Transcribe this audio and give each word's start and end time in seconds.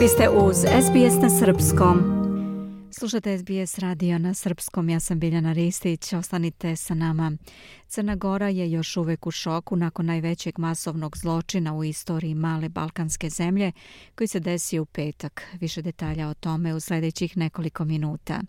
Vi 0.00 0.08
ste 0.08 0.28
uz 0.28 0.56
SBS 0.56 1.22
na 1.22 1.30
Srpskom. 1.30 1.98
Slušate 2.90 3.38
SBS 3.38 3.78
radio 3.78 4.18
na 4.18 4.34
Srpskom, 4.34 4.88
ja 4.88 5.00
sam 5.00 5.18
Biljana 5.18 5.52
Ristić, 5.52 6.12
ostanite 6.12 6.76
sa 6.76 6.94
nama. 6.94 7.32
Crna 7.88 8.16
Gora 8.16 8.48
je 8.48 8.70
još 8.70 8.96
uvek 8.96 9.26
u 9.26 9.30
šoku 9.30 9.76
nakon 9.76 10.06
najvećeg 10.06 10.58
masovnog 10.58 11.16
zločina 11.16 11.74
u 11.74 11.84
istoriji 11.84 12.34
male 12.34 12.68
balkanske 12.68 13.30
zemlje 13.30 13.72
koji 14.14 14.28
se 14.28 14.40
desio 14.40 14.82
u 14.82 14.86
petak. 14.86 15.42
Više 15.60 15.82
detalja 15.82 16.28
o 16.28 16.34
tome 16.34 16.74
u 16.74 16.80
sljedećih 16.80 17.36
nekoliko 17.36 17.84
minuta. 17.84 18.40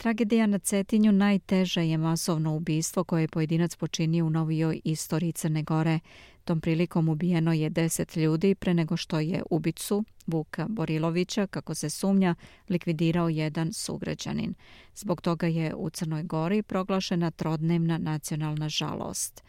Tragedija 0.00 0.46
na 0.46 0.58
Cetinju 0.58 1.12
najteže 1.12 1.88
je 1.88 1.98
masovno 1.98 2.54
ubistvo 2.56 3.04
koje 3.04 3.22
je 3.22 3.28
pojedinac 3.28 3.76
počinio 3.76 4.26
u 4.26 4.30
novijoj 4.30 4.80
istoriji 4.84 5.32
Crne 5.32 5.62
Gore. 5.62 5.98
Tom 6.44 6.60
prilikom 6.60 7.08
ubijeno 7.08 7.52
je 7.52 7.70
deset 7.70 8.16
ljudi 8.16 8.54
pre 8.54 8.74
nego 8.74 8.96
što 8.96 9.20
je 9.20 9.42
ubicu 9.50 10.04
Vuka 10.26 10.66
Borilovića, 10.68 11.46
kako 11.46 11.74
se 11.74 11.90
sumnja, 11.90 12.34
likvidirao 12.68 13.28
jedan 13.28 13.72
sugrađanin. 13.72 14.54
Zbog 14.94 15.20
toga 15.20 15.46
je 15.46 15.74
u 15.74 15.90
Crnoj 15.90 16.22
Gori 16.22 16.62
proglašena 16.62 17.30
trodnevna 17.30 17.98
nacionalna 17.98 18.68
žalost. 18.68 19.42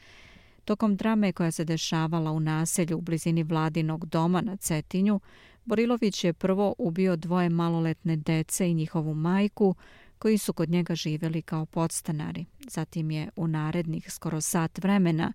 Tokom 0.66 0.96
drame 0.96 1.32
koja 1.32 1.52
se 1.52 1.66
dešavala 1.66 2.32
u 2.32 2.40
naselju 2.40 2.98
u 2.98 3.02
blizini 3.02 3.44
vladinog 3.44 4.05
doma 4.05 4.41
na 4.41 4.55
Cetinju, 4.55 5.20
Borilović 5.66 6.24
je 6.24 6.34
prvo 6.34 6.76
ubio 6.77 7.16
dvoje 7.16 7.49
maloletne 7.49 8.16
dece 8.16 8.72
i 8.72 8.74
njihovu 8.74 9.13
majku, 9.13 9.76
koji 10.22 10.38
su 10.38 10.54
kod 10.54 10.70
njega 10.70 10.96
živjeli 10.96 11.42
kao 11.42 11.66
podstanari. 11.66 12.46
Zatim 12.68 13.12
je 13.12 13.30
u 13.36 13.48
narednih 13.48 14.12
skoro 14.12 14.42
sat 14.42 14.78
vremena 14.78 15.34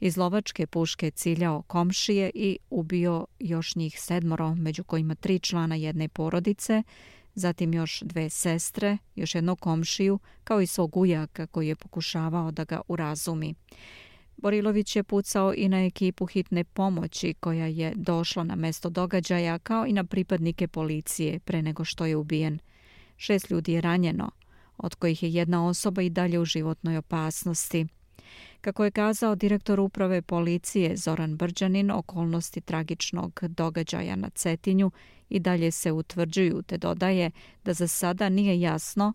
iz 0.00 0.16
lovačke 0.16 0.66
puške 0.66 1.10
ciljao 1.10 1.62
komšije 1.62 2.30
i 2.34 2.58
ubio 2.70 3.26
još 3.38 3.76
njih 3.76 4.00
sedmoro, 4.00 4.54
među 4.54 4.84
kojima 4.84 5.14
tri 5.14 5.38
člana 5.38 5.74
jedne 5.74 6.08
porodice, 6.08 6.82
zatim 7.34 7.74
još 7.74 8.00
dve 8.00 8.30
sestre, 8.30 8.98
još 9.14 9.34
jednog 9.34 9.60
komšiju, 9.60 10.18
kao 10.44 10.60
i 10.60 10.66
svog 10.66 10.96
ujaka 10.96 11.46
koji 11.46 11.68
je 11.68 11.76
pokušavao 11.76 12.50
da 12.50 12.64
ga 12.64 12.80
urazumi. 12.88 13.54
Borilović 14.36 14.96
je 14.96 15.02
pucao 15.02 15.54
i 15.54 15.68
na 15.68 15.84
ekipu 15.84 16.26
hitne 16.26 16.64
pomoći 16.64 17.34
koja 17.40 17.66
je 17.66 17.92
došla 17.96 18.44
na 18.44 18.56
mesto 18.56 18.90
događaja, 18.90 19.58
kao 19.58 19.86
i 19.86 19.92
na 19.92 20.04
pripadnike 20.04 20.68
policije 20.68 21.38
pre 21.38 21.62
nego 21.62 21.84
što 21.84 22.06
je 22.06 22.16
ubijen. 22.16 22.58
Šest 23.16 23.50
ljudi 23.50 23.72
je 23.72 23.80
ranjeno, 23.80 24.30
od 24.76 24.94
kojih 24.94 25.22
je 25.22 25.32
jedna 25.32 25.66
osoba 25.66 26.02
i 26.02 26.10
dalje 26.10 26.38
u 26.38 26.44
životnoj 26.44 26.96
opasnosti. 26.96 27.86
Kako 28.60 28.84
je 28.84 28.90
kazao 28.90 29.34
direktor 29.34 29.80
uprave 29.80 30.22
policije 30.22 30.96
Zoran 30.96 31.36
Brđanin, 31.36 31.90
okolnosti 31.90 32.60
tragičnog 32.60 33.40
događaja 33.48 34.16
na 34.16 34.30
Cetinju 34.30 34.90
i 35.28 35.40
dalje 35.40 35.70
se 35.70 35.92
utvrđuju, 35.92 36.62
te 36.62 36.78
dodaje 36.78 37.30
da 37.64 37.72
za 37.72 37.88
sada 37.88 38.28
nije 38.28 38.60
jasno 38.60 39.12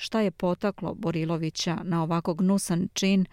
šta 0.00 0.20
je 0.20 0.30
potaklo 0.30 0.94
Borilovića 0.94 1.78
na 1.82 2.02
ovako 2.02 2.34
gnusan 2.34 2.88
čin 2.92 3.26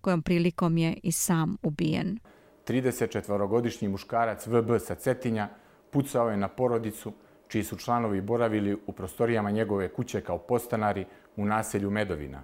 kojom 0.00 0.22
prilikom 0.22 0.78
je 0.78 0.96
i 1.02 1.12
sam 1.12 1.56
ubijen. 1.62 2.18
34-godišnji 2.66 3.88
muškarac 3.88 4.46
VB 4.46 4.78
sa 4.78 4.94
Cetinja 4.94 5.48
pucao 5.90 6.30
je 6.30 6.36
na 6.36 6.48
porodicu 6.48 7.12
čiji 7.48 7.64
su 7.64 7.76
članovi 7.76 8.20
boravili 8.20 8.78
u 8.86 8.92
prostorijama 8.92 9.50
njegove 9.50 9.88
kuće 9.88 10.20
kao 10.20 10.38
postanari 10.38 11.06
u 11.36 11.44
naselju 11.44 11.90
Medovina. 11.90 12.42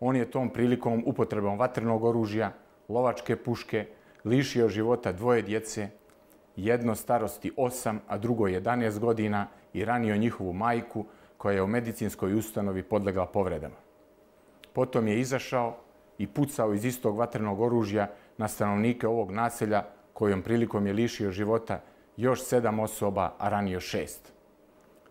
On 0.00 0.16
je 0.16 0.30
tom 0.30 0.50
prilikom 0.50 1.02
upotrebom 1.06 1.58
vatrenog 1.58 2.04
oružja, 2.04 2.52
lovačke 2.88 3.36
puške, 3.36 3.86
lišio 4.24 4.68
života 4.68 5.12
dvoje 5.12 5.42
djece, 5.42 5.88
jedno 6.56 6.94
starosti 6.94 7.52
8, 7.56 7.98
a 8.08 8.18
drugo 8.18 8.48
11 8.48 8.98
godina 8.98 9.46
i 9.72 9.84
ranio 9.84 10.16
njihovu 10.16 10.52
majku 10.52 11.04
koja 11.36 11.54
je 11.54 11.62
u 11.62 11.66
medicinskoj 11.66 12.34
ustanovi 12.34 12.82
podlegla 12.82 13.26
povredama. 13.26 13.76
Potom 14.72 15.08
je 15.08 15.20
izašao 15.20 15.76
i 16.18 16.26
pucao 16.26 16.74
iz 16.74 16.84
istog 16.84 17.16
vatrenog 17.16 17.60
oružja 17.60 18.10
na 18.36 18.48
stanovnike 18.48 19.06
ovog 19.08 19.30
naselja 19.30 19.84
kojom 20.12 20.42
prilikom 20.42 20.86
je 20.86 20.92
lišio 20.92 21.30
života 21.30 21.80
još 22.18 22.42
sedam 22.42 22.80
osoba, 22.80 23.34
a 23.38 23.48
ranio 23.48 23.80
šest. 23.80 24.32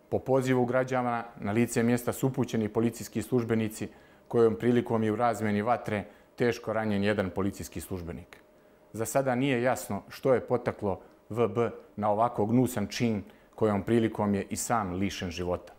Po 0.10 0.20
pozivu 0.20 0.66
građana 0.66 1.24
na 1.40 1.52
lice 1.52 1.84
mjesta 1.84 2.14
su 2.14 2.28
upućeni 2.28 2.70
policijski 2.70 3.22
službenici 3.22 3.88
kojom 4.28 4.56
prilikom 4.56 5.04
je 5.04 5.12
u 5.12 5.16
razmjeni 5.16 5.62
vatre 5.62 6.06
teško 6.36 6.74
ranjen 6.74 7.04
jedan 7.04 7.30
policijski 7.30 7.82
službenik. 7.82 8.38
Za 8.94 9.06
sada 9.06 9.36
nije 9.36 9.62
jasno 9.62 10.04
što 10.10 10.34
je 10.34 10.48
potaklo 10.48 11.00
VB 11.30 11.58
na 11.96 12.10
ovako 12.10 12.46
gnusan 12.46 12.88
čin 12.88 13.24
kojom 13.56 13.84
prilikom 13.84 14.36
je 14.36 14.48
i 14.50 14.56
sam 14.56 14.94
lišen 14.94 15.32
života. 15.32 15.74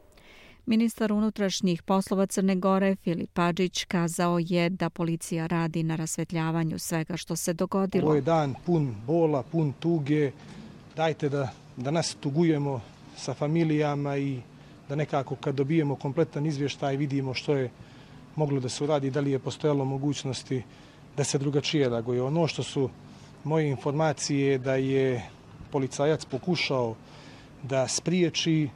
Ministar 0.67 1.13
unutrašnjih 1.13 1.83
poslova 1.83 2.27
Crne 2.27 2.57
Gore 2.57 2.97
Filip 2.97 3.31
Padžić 3.33 3.85
kazao 3.85 4.39
je 4.41 4.71
da 4.71 4.91
policija 4.91 5.47
radi 5.47 5.83
na 5.83 5.97
rasvetljavanju 5.97 6.79
svega 6.79 7.17
što 7.17 7.37
se 7.37 7.53
dogodilo. 7.53 8.07
Ovo 8.07 8.15
je 8.15 8.21
dan 8.21 8.55
pun 8.67 8.95
bola, 9.07 9.43
pun 9.43 9.73
tuge, 9.73 10.33
dajte 10.99 11.29
da, 11.29 11.49
da 11.77 11.91
nas 11.91 12.17
tugujemo 12.21 12.81
sa 13.17 13.35
familijama 13.35 14.17
i 14.17 14.41
da 14.89 14.97
nekako 14.97 15.37
kad 15.37 15.55
dobijemo 15.55 15.95
kompletan 15.97 16.47
izvještaj 16.47 16.97
vidimo 16.97 17.35
što 17.35 17.55
je 17.55 17.71
moglo 18.37 18.61
da 18.61 18.69
se 18.69 18.85
uradi, 18.85 19.11
da 19.11 19.21
li 19.21 19.31
je 19.31 19.39
postojalo 19.39 19.85
mogućnosti 19.85 20.63
da 21.17 21.25
se 21.25 21.39
drugačije 21.39 21.89
reaguje. 21.89 22.23
Ono 22.23 22.47
što 22.47 22.63
su 22.63 22.91
moje 23.45 23.69
informacije 23.71 24.59
da 24.59 24.75
je 24.75 25.23
policajac 25.71 26.25
pokušao 26.25 26.95
da 27.63 27.89
spriječi 27.89 28.69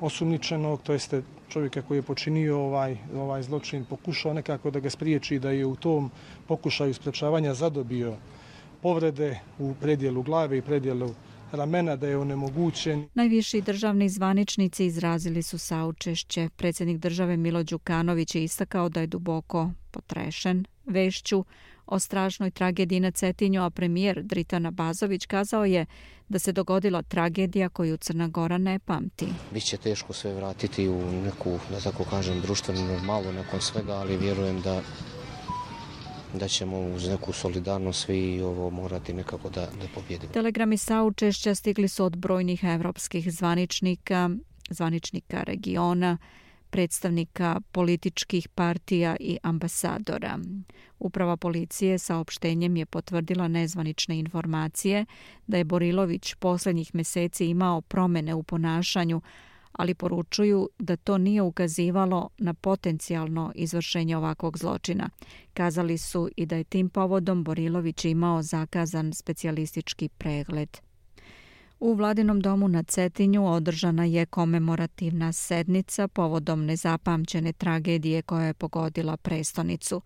osumničenog, 0.00 0.82
to 0.82 0.92
jeste 0.92 1.22
čovjeka 1.48 1.82
koji 1.82 1.98
je 1.98 2.02
počinio 2.02 2.60
ovaj, 2.60 2.96
ovaj 3.16 3.42
zločin, 3.42 3.84
pokušao 3.84 4.34
nekako 4.34 4.70
da 4.70 4.80
ga 4.80 4.90
spriječi 4.90 5.38
da 5.38 5.50
je 5.50 5.66
u 5.66 5.76
tom 5.76 6.10
pokušaju 6.46 6.94
sprečavanja 6.94 7.54
zadobio 7.54 8.14
povrede 8.86 9.38
u 9.58 9.74
predijelu 9.80 10.22
glave 10.22 10.58
i 10.58 10.62
predijelu 10.62 11.14
ramena 11.52 11.96
da 11.96 12.08
je 12.08 12.18
onemogućen. 12.18 13.08
Najviši 13.14 13.60
državni 13.60 14.08
zvaničnici 14.08 14.86
izrazili 14.86 15.42
su 15.42 15.58
saučešće. 15.58 16.48
Predsjednik 16.56 16.98
države 16.98 17.36
Milo 17.36 17.62
Đukanović 17.62 18.34
je 18.34 18.44
istakao 18.44 18.88
da 18.88 19.00
je 19.00 19.06
duboko 19.06 19.70
potrešen 19.90 20.64
vešću 20.84 21.44
o 21.86 21.98
strašnoj 21.98 22.50
tragediji 22.50 23.00
na 23.00 23.10
Cetinju, 23.10 23.62
a 23.62 23.70
premijer 23.70 24.22
Dritana 24.22 24.70
Bazović 24.70 25.26
kazao 25.26 25.64
je 25.64 25.86
da 26.28 26.38
se 26.38 26.52
dogodila 26.52 27.02
tragedija 27.02 27.68
koju 27.68 27.96
Crna 27.96 28.28
Gora 28.28 28.58
ne 28.58 28.78
pamti. 28.78 29.26
Biće 29.52 29.76
teško 29.76 30.12
sve 30.12 30.34
vratiti 30.34 30.88
u 30.88 31.12
neku, 31.24 31.58
da 31.70 31.80
tako 31.80 32.04
kažem, 32.04 32.40
društvenu 32.40 32.86
normalu 32.86 33.32
nakon 33.32 33.60
svega, 33.60 33.92
ali 33.92 34.16
vjerujem 34.16 34.60
da 34.60 34.82
da 36.34 36.48
ćemo 36.48 36.80
uz 36.80 37.08
neku 37.08 37.32
solidarnost 37.32 38.04
svi 38.04 38.40
ovo 38.40 38.70
morati 38.70 39.12
nekako 39.12 39.50
da, 39.50 39.60
da 39.60 39.86
pobjedimo. 39.94 40.32
Telegrami 40.32 40.78
saučešća 40.78 41.54
stigli 41.54 41.88
su 41.88 42.04
od 42.04 42.16
brojnih 42.16 42.64
evropskih 42.64 43.32
zvaničnika, 43.32 44.30
zvaničnika 44.70 45.42
regiona, 45.42 46.18
predstavnika 46.70 47.60
političkih 47.72 48.48
partija 48.48 49.16
i 49.20 49.38
ambasadora. 49.42 50.38
Uprava 50.98 51.36
policije 51.36 51.98
saopštenjem 51.98 52.76
je 52.76 52.86
potvrdila 52.86 53.48
nezvanične 53.48 54.18
informacije 54.18 55.04
da 55.46 55.56
je 55.56 55.64
Borilović 55.64 56.34
posljednjih 56.34 56.94
meseci 56.94 57.46
imao 57.46 57.80
promene 57.80 58.34
u 58.34 58.42
ponašanju, 58.42 59.20
ali 59.78 59.94
poručuju 59.94 60.68
da 60.78 60.96
to 60.96 61.18
nije 61.18 61.42
ukazivalo 61.42 62.28
na 62.38 62.54
potencijalno 62.54 63.52
izvršenje 63.54 64.16
ovakvog 64.16 64.58
zločina. 64.58 65.10
Kazali 65.54 65.98
su 65.98 66.28
i 66.36 66.46
da 66.46 66.56
je 66.56 66.64
tim 66.64 66.88
povodom 66.88 67.44
Borilović 67.44 68.04
imao 68.04 68.42
zakazan 68.42 69.12
specijalistički 69.12 70.08
pregled. 70.08 70.76
U 71.80 71.94
Vladinom 71.94 72.40
domu 72.40 72.68
na 72.68 72.82
Cetinju 72.82 73.46
održana 73.46 74.04
je 74.04 74.26
komemorativna 74.26 75.32
sednica 75.32 76.08
povodom 76.08 76.64
nezapamćene 76.64 77.52
tragedije 77.52 78.22
koja 78.22 78.46
je 78.46 78.54
pogodila 78.54 79.16
prestonicu. 79.16 80.02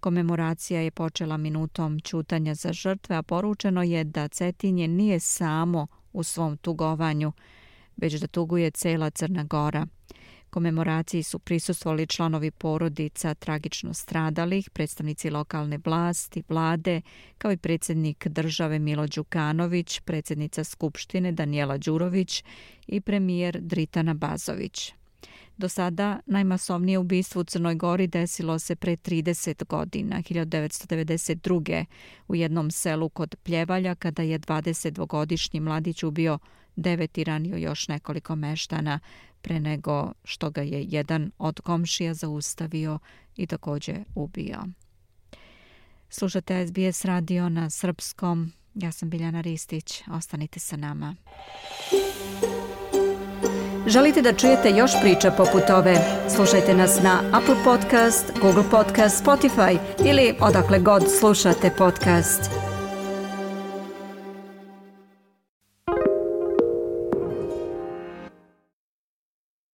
Komemoracija 0.00 0.80
je 0.80 0.90
počela 0.90 1.36
minutom 1.36 2.00
čutanja 2.00 2.54
za 2.54 2.72
žrtve, 2.72 3.16
a 3.16 3.22
poručeno 3.22 3.82
je 3.82 4.04
da 4.04 4.28
Cetinje 4.28 4.88
nije 4.88 5.20
samo 5.20 5.86
u 6.12 6.22
svom 6.22 6.56
tugovanju, 6.56 7.32
već 7.96 8.20
da 8.20 8.26
tuguje 8.26 8.70
cela 8.70 9.10
Crna 9.10 9.44
Gora. 9.44 9.86
Komemoraciji 10.52 11.22
su 11.22 11.38
prisustvovali 11.38 12.06
članovi 12.06 12.50
porodica 12.50 13.34
tragično 13.34 13.94
stradalih, 13.94 14.70
predstavnici 14.70 15.30
lokalne 15.30 15.78
vlasti, 15.84 16.42
vlade, 16.48 17.00
kao 17.38 17.52
i 17.52 17.56
predsjednik 17.56 18.26
države 18.28 18.78
Milo 18.78 19.06
Đukanović, 19.06 20.00
predsjednica 20.00 20.64
Skupštine 20.64 21.32
Danijela 21.32 21.78
Đurović 21.78 22.44
i 22.86 23.00
premijer 23.00 23.60
Dritana 23.60 24.14
Bazović. 24.14 24.92
Do 25.56 25.68
sada 25.68 26.20
najmasovnije 26.26 26.98
ubistvo 26.98 27.40
u 27.40 27.44
Crnoj 27.44 27.74
Gori 27.74 28.06
desilo 28.06 28.58
se 28.58 28.76
pre 28.76 28.96
30 28.96 29.66
godina, 29.66 30.16
1992. 30.16 31.84
u 32.28 32.34
jednom 32.34 32.70
selu 32.70 33.08
kod 33.08 33.36
Pljevalja 33.42 33.94
kada 33.94 34.22
je 34.22 34.38
22-godišnji 34.38 35.60
mladić 35.60 36.02
ubio 36.02 36.38
devet 36.76 37.18
i 37.18 37.24
ranio 37.24 37.56
još 37.56 37.88
nekoliko 37.88 38.36
meštana 38.36 39.00
pre 39.42 39.60
nego 39.60 40.12
što 40.24 40.50
ga 40.50 40.62
je 40.62 40.82
jedan 40.82 41.30
od 41.38 41.60
komšija 41.60 42.14
zaustavio 42.14 42.98
i 43.36 43.46
također 43.46 44.04
ubio. 44.14 44.58
Slušate 46.08 46.66
SBS 46.66 47.04
radio 47.04 47.48
na 47.48 47.70
srpskom. 47.70 48.52
Ja 48.74 48.92
sam 48.92 49.10
Biljana 49.10 49.40
Ristić. 49.40 50.02
Ostanite 50.12 50.60
sa 50.60 50.76
nama. 50.76 51.16
Želite 53.86 54.22
da 54.22 54.32
čujete 54.32 54.70
još 54.70 54.90
priča 55.02 55.30
poput 55.30 55.70
ove? 55.70 55.96
Slušajte 56.36 56.74
nas 56.74 57.02
na 57.02 57.20
Apple 57.32 57.64
Podcast, 57.64 58.32
Google 58.40 58.64
Podcast, 58.70 59.24
Spotify 59.24 59.78
ili 60.04 60.34
odakle 60.40 60.78
god 60.78 61.02
slušate 61.18 61.70
podcast. 61.78 62.71